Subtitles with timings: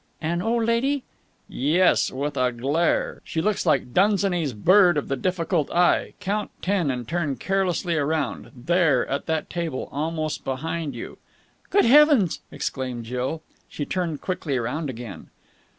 [0.19, 1.03] "An old lady?"
[1.47, 2.11] "Yes.
[2.11, 3.21] With a glare!
[3.23, 6.15] She looks like Dunsany's Bird of the Difficult Eye.
[6.19, 9.89] Count ten and turn carelessly round, There, at that table.
[9.91, 11.19] Almost behind you."
[11.69, 13.43] "Good Heavens!" exclaimed Jill.
[13.69, 15.29] She turned quickly round again.